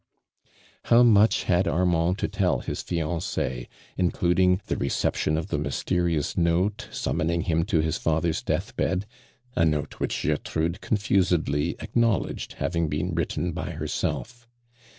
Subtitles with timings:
[0.85, 3.67] How much had Armand to tell his Jiancie,
[3.97, 9.05] including the reception of the mysterious note summoning him to his father's death bed
[9.55, 14.47] (o note which Gertrude confusedly acknowledged having been written by herself.)